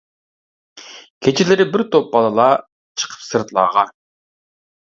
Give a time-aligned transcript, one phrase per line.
[1.27, 2.57] كېچىلىرى بىر توپ بالىلار،
[3.03, 3.85] چىقىپ سىرتلارغا.